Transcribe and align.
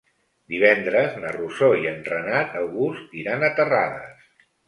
Divendres 0.53 1.17
na 1.25 1.33
Rosó 1.35 1.69
i 1.81 1.85
en 1.91 2.01
Renat 2.09 2.57
August 2.63 3.15
iran 3.25 3.45
a 3.45 3.53
Terrades. 3.61 4.27